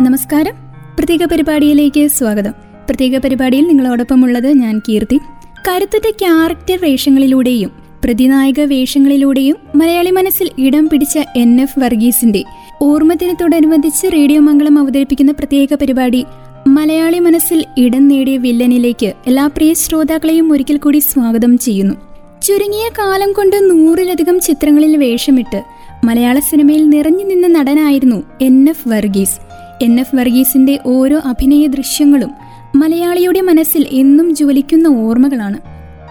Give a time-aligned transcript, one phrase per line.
[0.00, 0.52] നമസ്കാരം.
[0.98, 2.50] പ്രത്യേക പരിപാടിയിലേക്ക് സ്വാഗതം.
[2.88, 5.20] പ്രത്യേക പരിപാടിയിൽ നിങ്ങളോടൊപ്പമുള്ളത് ഞാൻ കീർത്തി.
[5.68, 7.70] കരുത്തുറ്റ ക്യാരക്ടർ വേഷങ്ങളിലൂടെയും
[8.04, 11.60] പ്രതിനായക വേഷങ്ങളിലൂടെയും മലയാളി മനസ്സിൽ ഇടം പിടിച്ച എൻ.
[11.60, 11.78] എഫ്.
[11.78, 12.44] വർഗീസിന്റെ
[12.82, 16.24] ഓർമ്മദിനത്തോടനുബന്ധിച്ച് റേഡിയോ മംഗളം അവതരിപ്പിക്കുന്ന പ്രത്യേക പരിപാടി
[16.68, 21.94] മലയാളി മനസ്സിൽ ഇടം നേടിയ വില്ലനിലേക്ക് എല്ലാ പ്രിയ ശ്രോതാക്കളെയും ഒരിക്കൽ കൂടി സ്വാഗതം ചെയ്യുന്നു.
[22.42, 25.62] ചുരുങ്ങിയ കാലം കൊണ്ട് നൂറിലധികം ചിത്രങ്ങളിൽ വേഷമിട്ട്
[26.04, 28.68] മലയാള സിനിമയിൽ നിറഞ്ഞു നിന്ന നടനായിരുന്നു N.
[28.68, 28.88] F.
[28.88, 29.63] Varghese.
[29.86, 32.30] N F വർഗീസിന്റെ ഓരോ അഭിനയ ദൃശ്യങ്ങളും
[32.74, 35.58] മലയാളിയുടെ മനസ്സിൽ എന്നും ജ്വലിക്കുന്ന ഓർമ്മകളാണ്.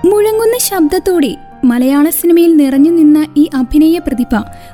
[0.08, 1.32] മുഴങ്ങുന്ന ശബ്ദത്തോടെ
[1.66, 4.34] മലയാള സിനിമയിൽ നിറഞ്ഞു നിന്ന ഈ അഭിനയ പ്രതിഭ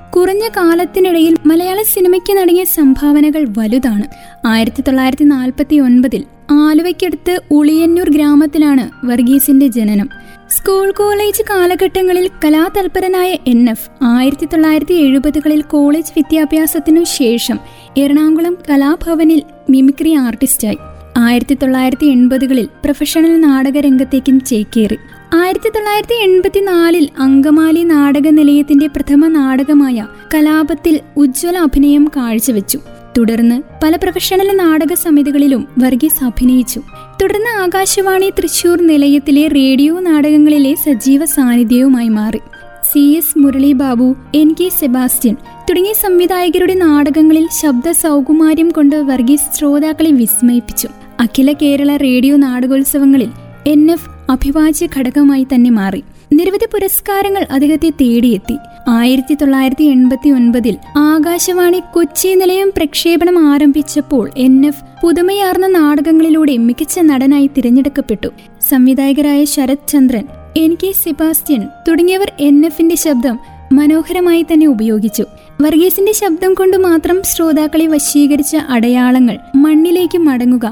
[0.10, 4.06] കുറഞ്ഞ കാലത്തിനിടയിൽ മലയാള സിനിമയ്ക്ക് നടങ്ങിയ സംഭാവനകൾ വലുതാണ്.
[4.46, 10.10] ആയിരത്തി തൊള്ളായിരത്തി നാൽപ്പത്തി ഒൻപതിൽ ആലുവയ്ക്കടുത്ത് ഉളിയന്നൂർ ഗ്രാമത്തിലാണ് വർഗീസിന്റെ ജനനം.
[10.50, 17.60] സ്കൂൾ കോളേജ് കാലഘട്ടങ്ങളിൽ കലാതൽപരനായ എൻ എഫ് ആയിരത്തി തൊള്ളായിരത്തി എഴുപതുകളിൽ കോളേജ് വിദ്യാഭ്യാസത്തിനു ശേഷം
[17.98, 20.78] എറണാകുളം കലാഭവനിൽ മിമിക്രി ആർട്ടിസ്റ്റായി.
[21.18, 24.98] ആയിരത്തി തൊള്ളായിരത്തി എൺപതുകളിൽ പ്രൊഫഷണൽ നാടകരംഗത്തേക്കും ചേക്കേറി.
[25.36, 32.80] ആയിരത്തി തൊള്ളായിരത്തി എൺപത്തിനാലിൽ അങ്കമാലി നാടക നിലയത്തിന്റെ പ്രഥമ നാടകമായ കലാപത്തിൽ ഉജ്ജ്വല അഭിനയം കാഴ്ചവെച്ചു.
[33.18, 36.82] തുടർന്ന് പല പ്രൊഫഷണൽ നാടക സമിതികളിലും വർഗീസ് അഭിനയിച്ചു.
[37.22, 42.40] തുടർന്ന് ആകാശവാണി തൃശൂർ നിലയത്തിലെ റേഡിയോ നാടകങ്ങളിലെ സജീവ സാന്നിധ്യവുമായി മാറി.
[42.84, 45.36] C S Murali Babu N K Sebastian
[45.70, 50.88] തുടങ്ങിയ സംവിധായകരുടെ നാടകങ്ങളിൽ ശബ്ദ സൗകുമാര്യം കൊണ്ട് വർഗീസ് ശ്രോതാക്കളെ വിസ്മയിപ്പിച്ചു.
[51.20, 53.32] അഖില കേരള റേഡിയോ നാടകോത്സവങ്ങളിൽ
[53.68, 56.04] എൻ എഫ് അഭിവാജ്യ ഘടകമായി തന്നെ മാറി.
[56.34, 58.58] നിരവധി പുരസ്കാരങ്ങൾ അദ്ദേഹത്തെ തേടിയെത്തി.
[58.88, 67.50] ആയിരത്തി തൊള്ളായിരത്തി എൺപത്തി ഒൻപതിൽ ആകാശവാണി കൊച്ചി നിലയം പ്രക്ഷേപണം ആരംഭിച്ചപ്പോൾ എൻ എഫ് പുതുമയാർന്ന നാടകങ്ങളിലൂടെ മികച്ച നടനായി
[67.58, 68.32] തിരഞ്ഞെടുക്കപ്പെട്ടു.
[68.70, 70.26] സംവിധായകരായ Sarath Chandran
[70.60, 73.36] N K Sebastian തുടങ്ങിയവർ എൻ എഫിന്റെ ശബ്ദം
[73.72, 75.24] മനോഹരമായി തന്നെ ഉപയോഗിച്ചു.
[75.62, 80.66] വർഗീസിന്റെ ശബ്ദം കൊണ്ട് മാത്രം ശ്രോതാക്കളെ വശീകരിച്ച അടയാളങ്ങൾ മണ്ണിലേക്ക് മടങ്ങുക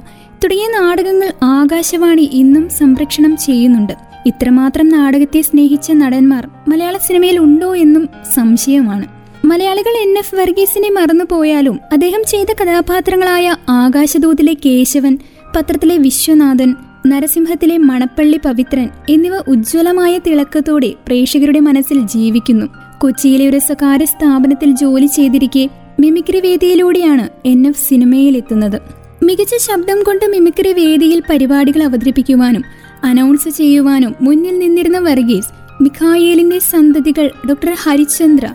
[0.44, 3.94] തുടങ്ങിയ നാടകങ്ങൾ ആകാശവാണി ഇന്നും സംരക്ഷണം ചെയ്യുന്നുണ്ട്.
[4.25, 8.03] ഇത്രമാത്രം നാടകത്തെ സ്നേഹിച്ച നടന്മാർ മലയാള സിനിമയിൽ ഉണ്ടോ എന്നും
[8.35, 9.06] സംശയമാണ്.
[9.45, 13.47] മലയാളികൾ എൻ എഫ് വർഗീസിനെ മറന്നുപോയാലും അദ്ദേഹം ചെയ്ത കഥാപാത്രങ്ങളായ
[13.81, 15.13] ആകാശദൂതിലെ കേശവൻ
[15.56, 16.72] പത്രത്തിലെ വിശ്വനാഥൻ
[17.07, 22.66] നരസിംഹത്തിലെ മണപ്പള്ളി പവിത്രൻ എന്നിവ ഉജ്ജ്വലമായ തിളക്കത്തോടെ പ്രേക്ഷകരുടെ മനസ്സിൽ ജീവിക്കുന്നു.
[23.00, 25.69] കൊച്ചിയിലെ ഒരു സ്വകാര്യ സ്ഥാപനത്തിൽ ജോലി ചെയ്തിരിക്കെ
[26.00, 28.81] മിമിക്രി വേദിയിലൂടെയാണ് എൻ എഫ് സിനിമയിലെത്തുന്നത്.
[29.23, 32.63] മികച്ച ശബ്ദം കൊണ്ട് മിമിക്രി വേദിയിൽ പരിപാടികൾ അവതരിപ്പിക്കുവാനും
[33.03, 38.45] അനൗൺസ് ചെയ്യുവാനും മുന്നിൽ നിന്നിരുന്ന വർഗീസ് മിഖായേലിന്റെ സന്തതികൾ ഡോക്ടർ ഹരിചന്ദ്ര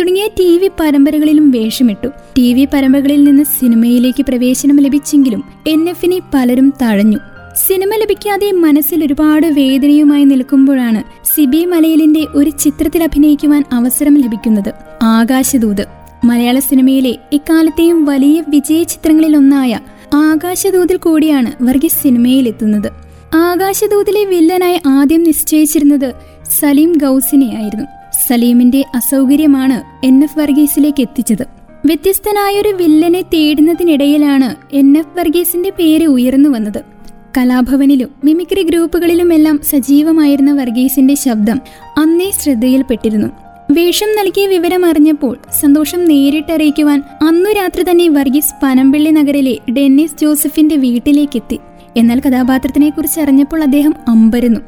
[0.00, 2.08] തുടങ്ങിയ ടി വി പരമ്പരകളിലും വേഷമിട്ടു.
[2.38, 7.18] ടി വി പരമ്പരകളിൽ നിന്ന് സിനിമയിലേക്ക് പ്രവേശനം ലഭിച്ചെങ്കിലും എൻ എഫിനെ പലരും തഴഞ്ഞു.
[7.56, 14.72] സിനിമ ലഭിക്കാതെ മനസ്സിൽ ഒരുപാട് വേദനയുമായി നിൽക്കുമ്പോഴാണ് സിബി മലയിലിന്റെ ഒരു ചിത്രത്തിൽ അഭിനയിക്കുവാൻ അവസരം ലഭിക്കുന്നത്.
[15.02, 15.86] ആകാശദൂത്.
[16.24, 19.80] മലയാള സിനിമയിലെ ഇക്കാലത്തെയും വലിയ വിജയ ചിത്രങ്ങളിലൊന്നായ
[20.14, 22.90] ആകാശദൂതിൽ കൂടിയാണ് വർഗീസ് സിനിമയിലെത്തുന്നത്.
[23.34, 26.12] ആകാശദൂതിലെ വില്ലനായി ആദ്യം നിശ്ചയിച്ചിരുന്നത്
[26.60, 27.84] സലീം ഗൗസിനെയായിരുന്നു.
[28.28, 31.46] സലീമിന്റെ അസൗകര്യമാണ് എൻ എഫ് വർഗീസിലേക്ക് എത്തിച്ചത്.
[31.86, 36.91] വ്യത്യസ്തനായൊരു വില്ലനെ തേടുന്നതിനിടയിലാണ് എൻ എഫ് വർഗീസിന്റെ പേര് ഉയർന്നു വന്നത്.
[37.36, 41.60] കലാഭവനിലും മിമിക്രി ഗ്രൂപ്പുകളിലുമെല്ലാം സജീവമായിരുന്ന വർഗീസിന്റെ ശബ്ദം
[41.98, 43.28] അന്നേ ശ്രദ്ധയിൽപ്പെട്ടിരുന്നു.
[43.70, 51.58] വേഷം നൽകിയ വിവരം അറിഞ്ഞപ്പോൾ സന്തോഷം നേരിട്ടറിയിക്കുവാൻ അന്നു രാത്രി തന്നെ വർഗീസ് പനമ്പിള്ളി നഗരിലെ ഡെന്നിസ് ജോസഫിന്റെ വീട്ടിലേക്കെത്തി.
[51.96, 54.60] എന്നാൽ കഥാപാത്രത്തിനെ കുറിച്ച് അറിഞ്ഞപ്പോൾ അദ്ദേഹം അമ്പരുന്നു.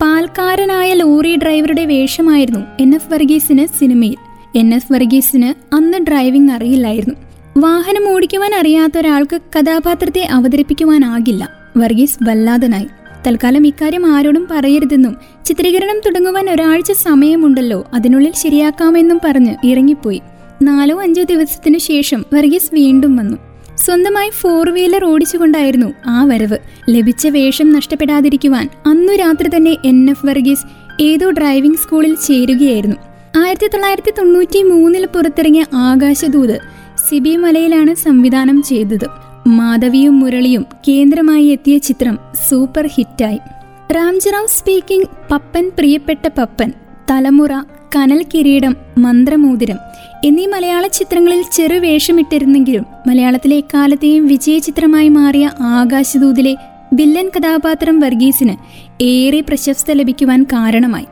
[0.00, 4.16] പാൽക്കാരനായ ലോറി ഡ്രൈവറുടെ വേഷമായിരുന്നു എൻ എഫ് വർഗീസിന് സിനിമയിൽ.
[4.58, 7.14] എൻ എഫ് വർഗീസിന് അന്ന് ഡ്രൈവിംഗ് അറിയില്ലായിരുന്നു.
[7.56, 11.61] വാഹനം ഓടിക്കുവാൻ അറിയാത്ത ഒരാൾക്ക് കഥാപാത്രത്തെ അവതരിപ്പിക്കുവാനാകില്ല.
[11.76, 12.86] വർഗീസ് വല്ലാതനായി.
[13.26, 20.20] തൽക്കാലം ഇക്കാര്യം ആരോടും പറയരുതെന്നും ചിത്രീകരണം തുടങ്ങുവാൻ ഒരാഴ്ച സമയമുണ്ടല്ലോ അതിനുള്ളിൽ ശരിയാക്കാമെന്നും പറഞ്ഞ് ഇറങ്ങിപ്പോയി.
[20.62, 23.36] നാലോ അഞ്ചോ ദിവസത്തിനു ശേഷം വർഗീസ് വീണ്ടും വന്നു.
[23.78, 26.58] സ്വന്തമായി ഫോർ വീലർ ഓടിച്ചുകൊണ്ടായിരുന്നു ആ വരവ്.
[26.90, 30.66] ലഭിച്ച വേഷം നഷ്ടപ്പെടാതിരിക്കുവാൻ അന്നു രാത്രി തന്നെ എൻ എഫ് വർഗീസ്
[31.02, 32.96] ഏതോ ഡ്രൈവിംഗ് സ്കൂളിൽ ചേരുകയായിരുന്നു.
[33.42, 36.60] ആയിരത്തി തൊള്ളായിരത്തി തൊണ്ണൂറ്റി മൂന്നിൽ പുറത്തിറങ്ങിയ ആകാശദൂത്
[37.08, 39.31] സിബി മലയിലാണ് സംവിധാനം ചെയ്തത്.
[39.46, 42.18] മാധവിയും മുരളിയും കേന്ദ്രമായി എത്തിയ ചിത്രം
[42.48, 43.38] സൂപ്പർ ഹിറ്റായി.
[43.92, 46.72] റാംജറാവ് സ്പീക്കിംഗ് പപ്പൻ പ്രിയപ്പെട്ട പപ്പൻ
[47.10, 47.52] തലമുറ
[47.96, 49.76] കനൽ കിരീടം മന്ത്രമോതിരം
[50.24, 56.56] എന്നീ മലയാള ചിത്രങ്ങളിൽ ചെറു വേഷമിട്ടിരുന്നെങ്കിലും മലയാളത്തിലെ എക്കാലത്തെയും വിജയ ചിത്രമായി മാറിയ ആകാശദൂതിലെ
[56.94, 58.56] വില്ലൻ കഥാപാത്രം വർഗീസിന്
[59.02, 61.06] ഏറെ പ്രശസ്ത ലഭിക്കുവാൻ കാരണമായി.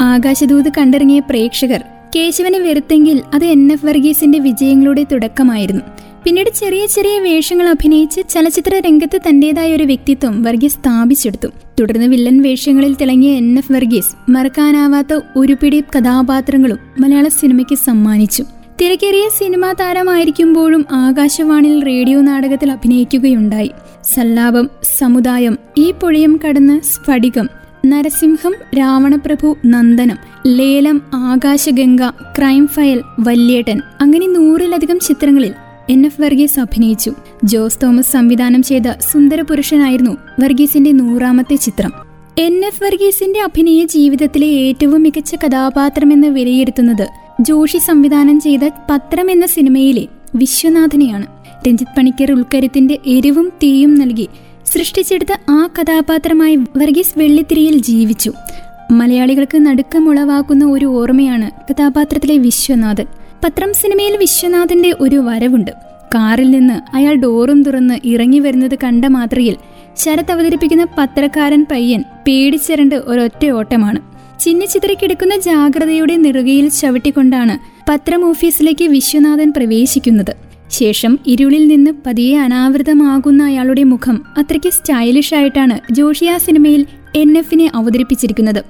[0.00, 1.84] ആകാശദൂത് കണ്ടിറങ്ങിയ പ്രേക്ഷകർ
[2.16, 5.82] കേശവനെ വെറുത്തെങ്കിൽ അത് എൻ എഫ് വർഗീസിന്റെ വിജയങ്ങളുടെ തുടക്കമായിരുന്നു.
[6.24, 11.48] പിന്നീട് ചെറിയ ചെറിയ വേഷങ്ങൾ അഭിനയിച്ച് ചലച്ചിത്ര രംഗത്ത് തന്റേതായ ഒരു വ്യക്തിത്വം വർഗീസ് സ്ഥാപിച്ചെടുത്തു.
[11.80, 13.58] തുടർന്ന് വില്ലൻ വേഷങ്ങളിൽ തിളങ്ങിയ എൻ.
[13.58, 13.72] എഫ്.
[13.72, 18.44] വർഗീസ് മറക്കാനാവാത്ത ഒരു പിടി കഥാപാത്രങ്ങളും മലയാള സിനിമയ്ക്ക് സമ്മാനിച്ചു.
[18.80, 23.70] തിരക്കേറിയ സിനിമാ താരമായിരിക്കുമ്പോഴും ആകാശവാണിയിൽ റേഡിയോ നാടകത്തിൽ അഭിനയിക്കുകയുണ്ടായി.
[24.14, 27.48] സല്ലാപം സമുദായം ഈ പുഴയും കടന്ന് സ്ഫടികം
[27.86, 32.02] നരസിംഹം രാവണപ്രഭു നന്ദനം ലേലം ആകാശഗംഗ
[32.38, 35.52] ക്രൈം ഫയൽ വല്യേട്ടൻ അങ്ങനെ നൂറിലധികം ചിത്രങ്ങളിൽ
[35.90, 37.12] എൻ എഫ് വർഗീസ് അഭിനയിച്ചു.
[37.44, 38.82] ജോസ് തോമസ് സംവിധാനം ചെയ്ത
[39.12, 41.92] സുന്ദരപുരുഷനായിരുന്നു വർഗീസിന്റെ നൂറാമത്തെ ചിത്രം.
[42.38, 47.06] എൻ എഫ് വർഗീസിന്റെ അഭിനയ ജീവിതത്തിലെ ഏറ്റവും മികച്ച കഥാപാത്രമെന്ന് വിലയിരുത്തുന്നത്
[47.40, 48.60] ജോഷി സംവിധാനം ചെയ്ത
[48.90, 51.26] പത്രം എന്ന സിനിമയിലെ വിശ്വനാഥനെയാണ്.
[51.68, 54.28] രഞ്ജിത് പണിക്കർ ഉൾക്കരുത്തിന്റെ എരിവും തീയും നൽകി
[54.66, 58.32] സൃഷ്ടിച്ചെടുത്ത ആ കഥാപാത്രമായി വർഗീസ് വെള്ളിത്തിരിയിൽ ജീവിച്ചു.
[58.90, 63.06] മലയാളികൾക്ക് നടുക്കമുളവാക്കുന്ന ഒരു ഓർമ്മയാണ് കഥാപാത്രത്തിലെ വിശ്വനാഥൻ.
[63.44, 65.70] പത്രം സിനിമയിൽ വിശ്വനാഥിന്റെ ഒരു വരവുണ്ട്.
[66.14, 69.56] കാറിൽ നിന്ന് അയാൾ ഡോറും തുറന്ന് ഇറങ്ങി വരുന്നത് കണ്ട മാത്രയിൽ
[69.96, 73.96] ശരത് അവതരിപ്പിക്കുന്ന പത്രക്കാരൻ പയ്യൻ പേടിച്ചിരണ്ട് ഒരൊറ്റ ഓട്ടമാണ്.
[74.40, 77.58] ചിന്നി ചിന്നിച്ചിതറിക്കിടക്കുന്ന ജാഗ്രതയുടെ നെറുകയിൽ ചവിട്ടിക്കൊണ്ടാണ്
[77.90, 80.36] പത്രം ഓഫീസിലേക്ക് വിശ്വനാഥൻ പ്രവേശിക്കുന്നത്.
[80.70, 88.64] ശേഷം ഇരുളിൽ നിന്ന് പതിയെ അനാവൃതമാകുന്ന അയാളുടെ മുഖം അത്രയ്ക്ക് സ്റ്റൈലിഷ് ആയിട്ടാണ് ജോഷി സിനിമയിൽ എൻ എഫിനെ അവതരിപ്പിച്ചിരിക്കുന്നത്.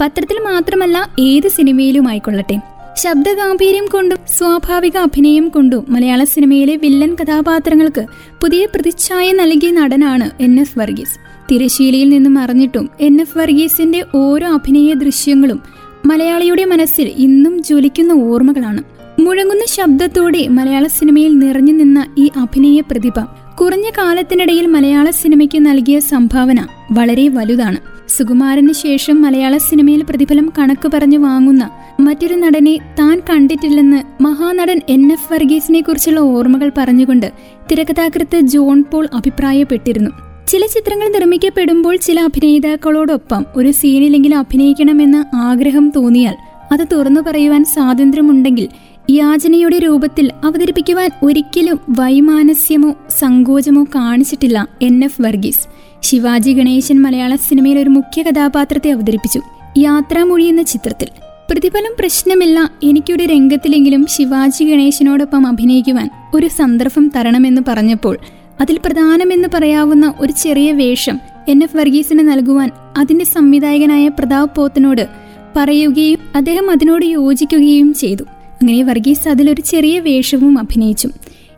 [0.00, 2.73] പത്രത്തിൽ മാത്രമല്ല ഏത് സിനിമയിലും ആയിക്കൊള്ളട്ടെ.
[3.02, 8.06] ശബ്ദഗാംഭീര്യം കൊണ്ടും സ്വാഭാവിക അഭിനയം കൊണ്ടും മലയാള സിനിമയിലെ വില്ലൻ കഥാപാത്രങ്ങൾക്ക്
[8.42, 11.18] പുതിയ പ്രതിച്ഛായ നൽകിയ നടനാണ് എൻ എഫ് വർഗീസ്.
[11.50, 15.62] തിരശീലയിൽ നിന്നും അറിഞ്ഞിട്ടും എൻ എഫ് വർഗീസിന്റെ ഓരോ അഭിനയ ദൃശ്യങ്ങളും
[16.06, 18.82] മലയാളിയുടെ മനസ്സിൽ ഇന്നും ജ്വലിക്കുന്ന ഓർമ്മകളാണ്.
[19.20, 23.18] മുഴങ്ങുന്ന ശബ്ദത്തോടെ മലയാള സിനിമയിൽ നിറഞ്ഞു നിന്ന ഈ അഭിനയ പ്രതിഭ
[23.60, 27.76] കുറഞ്ഞ കാലത്തിനിടയിൽ മലയാള സിനിമയ്ക്ക് നൽകിയ സംഭാവന വളരെ വലുതാണ്.
[28.08, 31.70] സുകുമാരന് ശേഷം മലയാള സിനിമയിൽ പ്രതിഫലം കണക്ക് പറഞ്ഞു വാങ്ങുന്ന
[32.00, 37.32] മറ്റൊരു നടനെ താൻ കണ്ടിട്ടില്ലെന്ന് മഹാനടൻ എൻ എഫ് വർഗീസിനെ കുറിച്ചുള്ള ഓർമ്മകൾ പറഞ്ഞുകൊണ്ട്
[37.70, 40.10] തിരക്കഥാകൃത്ത് ജോൺ പോൾ അഭിപ്രായപ്പെട്ടിരുന്നു.
[40.48, 46.34] ചില ചിത്രങ്ങൾ നിർമ്മിക്കപ്പെടുമ്പോൾ ചില അഭിനേതാക്കളോടൊപ്പം ഒരു സീനിലെങ്കിലും അഭിനയിക്കണമെന്ന് ആഗ്രഹം തോന്നിയാൽ
[46.72, 48.68] അത് തുറന്നു പറയുവാൻ സ്വാതന്ത്ര്യമുണ്ടെങ്കിൽ
[49.10, 55.60] യാചനയുടെ രൂപത്തിൽ അവതരിപ്പിക്കുവാൻ ഒരിക്കലും വൈമാനസ്യമോ സങ്കോചമോ കാണിച്ചിട്ടില്ല എൻ എഫ് വർഗീസ്.
[56.02, 59.40] ശിവാജി ഗണേശൻ മലയാള സിനിമയിൽ ഒരു മുഖ്യ കഥാപാത്രത്തെ അവതരിപ്പിച്ചു.
[59.78, 61.08] യാത്രാമൊഴി എന്ന ചിത്രത്തിൽ.
[61.50, 68.18] പ്രതിഫലം പ്രശ്നമില്ല എനിക്കൊരു രംഗത്തിലെങ്കിലും ശിവാജി ഗണേശനോടൊപ്പം അഭിനയിക്കുവാൻ ഒരു സന്ദർഭം തരണമെന്ന് പറഞ്ഞപ്പോൾ
[68.60, 75.08] അതിൽ പ്രധാനമെന്ന് പറയാവുന്ന ഒരു ചെറിയ വേഷം എൻ എഫ് വർഗീസിന് നൽകുവാൻ അതിന്റെ സംവിധായകനായ പ്രതാപ് പോത്തനോട്
[75.56, 78.24] പറയുകയും അദ്ദേഹം അതിനോട് യോജിക്കുകയും ചെയ്തു.
[78.54, 81.08] അങ്ങനെ വർഗീസ് അതിലൊരു ചെറിയ വേഷവും അഭിനയിച്ചു.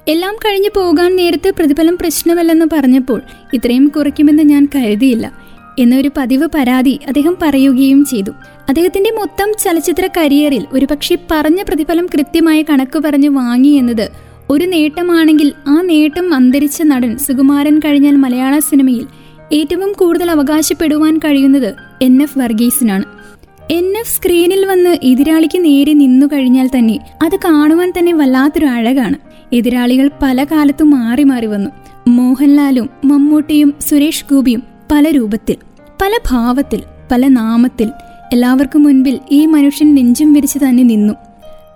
[0.09, 3.23] എല്ലാം കഴിഞ്ഞു പോകാൻ നേരത്തെ പ്രതിഫലം പ്രശ്നമല്ലെന്ന് പറഞ്ഞപ്പോൾ
[3.55, 5.33] ഇത്രയും കുറയ്ക്കുമെന്ന് ഞാൻ കരുതിയില്ല.
[5.79, 8.31] എന്നൊരു പതിവ് പരാതി അദ്ദേഹം പറയുകയും ചെയ്തു.
[8.69, 14.11] അദ്ദേഹത്തിന്റെ മൊത്തം ചലച്ചിത്ര കരിയറിൽ ഒരുപക്ഷെ പറഞ്ഞ പ്രതിഫലം കൃത്യമായ കണക്ക് പറഞ്ഞ് വാങ്ങി എന്നത്
[14.51, 19.07] ഒരു നേട്ടമാണെങ്കിൽ ആ നേട്ടം അന്തരിച്ച നടൻ സുകുമാരൻ കഴിഞ്ഞാൽ മലയാള സിനിമയിൽ
[19.53, 23.16] ഏറ്റവും കൂടുതൽ അവകാശപ്പെടുവാൻ കഴിയുന്നത് എൻ എഫ് വർഗീസിനാണ്.
[23.71, 29.15] എൻ എഫ് സ്ക്രീനിൽ വന്ന് എതിരാളിക്ക് നേരെ നിന്നു കഴിഞ്ഞാൽ തന്നെ അത് കാണുവാൻ തന്നെ വല്ലാത്തൊരു അഴകാണ്.
[29.53, 31.71] എതിരാളികൾ പല കാലത്തും മാറി മാറി വന്നു.
[32.09, 35.57] മോഹൻലാലും മമ്മൂട്ടിയും സുരേഷ് ഗോപിയും പല രൂപത്തിൽ
[36.03, 36.83] പല ഭാവത്തിൽ
[37.13, 37.91] പല നാമത്തിൽ
[38.33, 41.15] എല്ലാവർക്കും മുൻപിൽ ഈ മനുഷ്യൻ നെഞ്ചും വിരിച്ചു തന്നെ നിന്നു.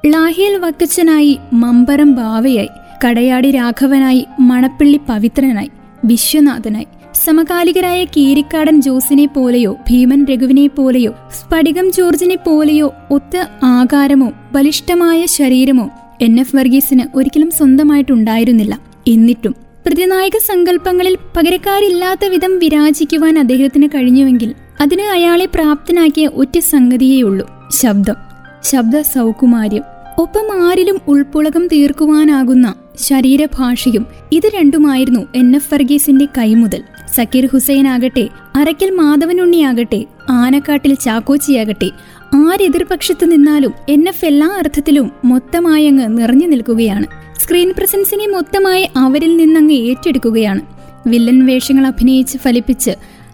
[0.06, 2.68] ലാഹിയൽ വക്കച്ചനായി മമ്പരം ബാവയായി
[3.06, 5.70] കടയാടി രാഘവനായി മണപ്പള്ളി പവിത്രനായി
[6.04, 6.86] വിശ്വനാഥനായി.
[7.24, 15.90] സമകാലികരായ കീരിക്കാടൻ ജോസിനെ പോലെയോ ഭീമൻ രഘുവിനെ പോലെയോ സ്ഫടികം ജോർജിനെ പോലെയോ ഒത്ത ആകാരമോ ബലിഷ്ഠമായ ശരീരമോ
[16.20, 18.80] എൻ എഫ് വർഗീസിന് ഒരിക്കലും സ്വന്തമായിട്ടുണ്ടായിരുന്നില്ല.
[19.08, 19.54] എന്നിട്ടും
[19.86, 28.18] പ്രതിനായക സങ്കല്പങ്ങളിൽ പകരക്കാരില്ലാത്ത വിധം വിരാജിക്കുവാൻ അദ്ദേഹത്തിന് കഴിഞ്ഞുവെങ്കിൽ അതിന് അയാളെ പ്രാപ്തനാക്കിയ ഒറ്റ സംഗതിയേയുള്ളൂ ശബ്ദം
[28.64, 29.82] ശബ്ദ സൗകുമാര്യം.
[30.18, 36.82] ഒപ്പം ആരിലും ഉൾപ്പുളകം തീർക്കുവാനാകുന്ന ശരീരഭാഷയും ഇത് രണ്ടുമായിരുന്നു എൻ എഫ് വർഗീസിന്റെ കൈമുതൽ.
[37.16, 41.90] സക്കീർ ഹുസൈൻ ആകട്ടെ അരക്കൽ മാധവനുണ്ണിയാകട്ടെ ആനക്കാട്ടിൽ ചാക്കോച്ചിയാകട്ടെ
[42.34, 47.06] ആരെതിർപക്ഷത്ത് നിന്നാലും എൻ എഫ് എല്ലാ അർത്ഥത്തിലും മൊത്തമായി അങ്ങ് നിറഞ്ഞു നിൽക്കുകയാണ്.
[47.38, 50.60] സ്ക്രീൻ പ്രസൻസിനെ മൊത്തമായി അവരിൽ നിന്നങ്ങ് ഏറ്റെടുക്കുകയാണ്.
[51.06, 52.90] വില്ലൻ വേഷങ്ങൾ അഭിനയിച്ച് ഫലിപ്പിച്ച്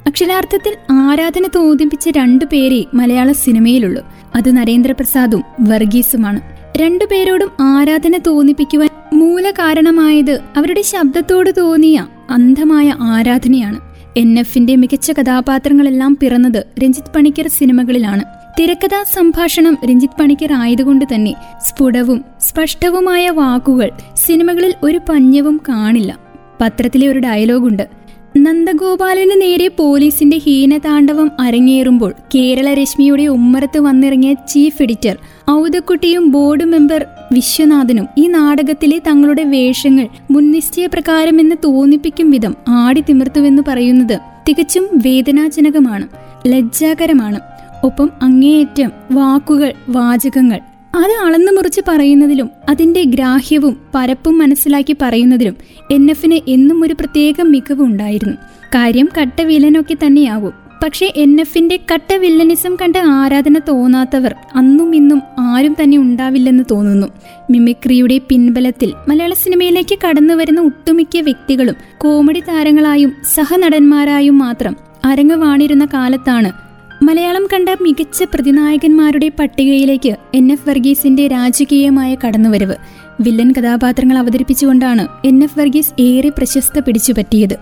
[0.06, 4.02] അക്ഷരാർത്ഥത്തിൽ ആരാധന തോന്നിപ്പിച്ച രണ്ടു പേരെ മലയാള സിനിമയിലുള്ളൂ.
[4.35, 6.40] അത് നരേന്ദ്രപ്രസാദും വർഗീസുമാണ്.
[6.76, 13.80] രണ്ടുപേരോടും ആരാധന തോന്നിപ്പിക്കുവാൻ മൂലകാരണമായത് അവരുടെ ശബ്ദത്തോട് തോന്നിയ അന്ധമായ ആരാധനയാണ്.
[14.16, 18.25] എൻ എഫിന്റെ മികച്ച കഥാപാത്രങ്ങളെല്ലാം പിറന്നത് രഞ്ജിത്ത് പണിക്കർ സിനിമകളിലാണ്.
[18.61, 26.18] തിരക്കഥാ സംഭാഷണം രഞ്ജിത്ത് പണിക്കർ ആയതുകൊണ്ട് തന്നെ സ്ഫുടവും സ്പഷ്ടവുമായ വാക്കുകൾ സിനിമകളിൽ ഒരു പഞ്ഞവും കാണില്ല.
[26.61, 28.06] പത്രത്തിലെ ഒരു ഡയലോഗുണ്ട്.
[28.37, 35.16] നന്ദഗോപാലന് നേരെ പോലീസിന്റെ ഹീനതാണ്ഡവം അരങ്ങേറുമ്പോൾ കേരള രശ്മിയുടെ ഉമ്മറത്ത് വന്നിറങ്ങിയ ചീഫ് എഡിറ്റർ
[35.50, 44.16] ഔതക്കുട്ടിയും ബോർഡ് മെമ്പർ വിശ്വനാഥനും ഈ നാടകത്തിലെ തങ്ങളുടെ വേഷങ്ങൾ മുൻനിശ്ചയ പ്രകാരമെന്ന് തോന്നിപ്പിക്കും വിധം ആടി തിമിർത്തുവെന്ന് പറയുന്നത്
[44.49, 46.09] തികച്ചും വേദനാജനകമാണ്
[46.47, 47.40] ലജ്ജാകരമാണ്.
[47.85, 50.61] ഒപ്പം അങ്ങേയറ്റം വാക്കുകൾ വാചകങ്ങൾ
[50.97, 55.57] അത് അളന്നു മുറിച്ച് പറയുന്നതിലും അതിന്റെ ഗ്രാഹ്യവും പരപ്പും മനസ്സിലാക്കി പറയുന്നതിലും
[55.91, 58.37] എൻ എഫിന് എന്നും ഒരു പ്രത്യേക മികവുണ്ടായിരുന്നു
[58.75, 60.53] കാര്യം കട്ട വില്ലനൊക്കെ തന്നെയാവും.
[60.85, 67.07] പക്ഷേ എൻ എഫിന്റെ കട്ടവില്ലനിസം കണ്ട് ആരാധന തോന്നാത്തവർ അന്നും ഇന്നും ആരും തന്നെ ഉണ്ടാവില്ലെന്ന് തോന്നുന്നു.
[67.50, 76.66] മിമിക്രിയുടെ പിൻബലത്തിൽ മലയാള സിനിമയിലേക്ക് കടന്നു വരുന്ന ഒട്ടുമിക്ക വ്യക്തികളും കോമഡി താരങ്ങളായും സഹനടന്മാരായും മാത്രം അരങ്ങ് കാലത്താണ്
[77.03, 82.75] മലയാളം കണ്ട മികച്ച പ്രതിനായകന്മാരുടെ പട്ടികയിലേക്ക് എൻ എഫ് വർഗീസിന്റെ രാജകീയമായ കടന്നുവരവ്.
[83.21, 87.55] വില്ലൻ കഥാപാത്രങ്ങൾ അവതരിപ്പിച്ചുകൊണ്ടാണ് എൻ എഫ് വർഗീസ് ഏറെ പ്രശസ്ത പിടിച്ചുപറ്റിയത്.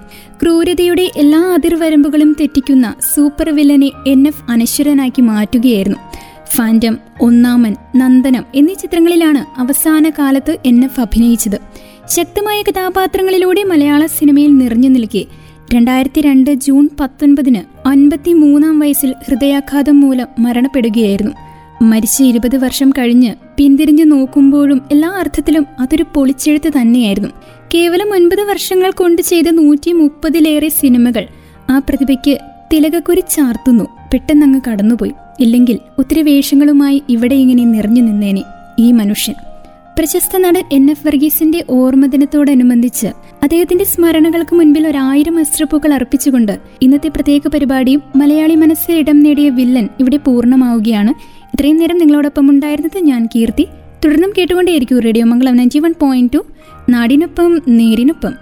[0.43, 5.99] ക്രൂരതയുടെ എല്ലാ അതിർവരമ്പുകളും തെറ്റിക്കുന്ന സൂപ്പർ വില്ലനെ എൻ എഫ് അനശ്വരനാക്കി മാറ്റുകയായിരുന്നു.
[6.57, 11.61] ഫാന്റം ഒന്നാമൻ നന്ദനം എന്നീ ചിത്രങ്ങളിലാണ് അവസാന കാലത്ത് എൻ എഫ് അഭിനയിച്ചത്.
[12.07, 15.25] ശക്തമായ കഥാപാത്രങ്ങളിലൂടെ മലയാള സിനിമയിൽ നിറഞ്ഞു നിൽക്കെ
[15.75, 21.33] രണ്ടായിരത്തി രണ്ട് ജൂൺ പത്തൊൻപതിന് അൻപത്തി മൂന്നാം വയസ്സിൽ ഹൃദയാഘാതം മൂലം മരണപ്പെടുകയായിരുന്നു.
[21.83, 27.29] മരിച്ച ഇരുപത് വർഷം കഴിഞ്ഞ് പിന്തിരിഞ്ഞു നോക്കുമ്പോഴും എല്ലാ അർത്ഥത്തിലും അതൊരു പൊളിച്ചെഴുത്ത് തന്നെയായിരുന്നു.
[27.75, 31.27] കേവലം ഒൻപത് വർഷങ്ങൾ കൊണ്ട് ചെയ്ത നൂറ്റി മുപ്പതിലേറെ സിനിമകൾ
[31.71, 32.39] ആ പ്രതിഭയ്ക്ക്
[32.73, 33.85] തിലകക്കുരി ചാർത്തുന്നു.
[34.13, 35.13] പെട്ടെന്നങ്ങ് കടന്നുപോയി.
[35.41, 38.43] ഇല്ലെങ്കിൽ ഒത്തിരി വേഷങ്ങളുമായി ഇവിടെ ഇങ്ങനെ നിറഞ്ഞു നിന്നേനെ
[38.79, 39.35] ഈ മനുഷ്യൻ.
[39.99, 43.07] പ്രശസ്ത നടൻ എൻ എഫ് വർഗീസിന്റെ ഓർമ്മദിനത്തോടനുബന്ധിച്ച്
[43.45, 50.17] അദ്ദേഹത്തിന്റെ സ്മരണകൾക്ക് മുൻപിൽ ഒരായിരം അസ്ത്രപ്പൂക്കൾ അർപ്പിച്ചുകൊണ്ട് ഇന്നത്തെ പ്രത്യേക പരിപാടിയും മലയാളി മനസ്സിൽ ഇടം നേടിയ വില്ലൻ ഇവിടെ
[50.17, 51.11] പൂർണമാവുകയാണ്.
[51.55, 53.69] ഇത്രയും നേരം നിങ്ങളോടൊപ്പം ഉണ്ടായിരുന്നത് ഞാൻ കീർത്തി.
[54.05, 56.39] തുടർന്നും കേട്ടുകൊണ്ടേയിരിക്കും radio Mangalam ninety one point two
[56.89, 58.35] നാടിനൊപ്പം നേരിനൊപ്പം.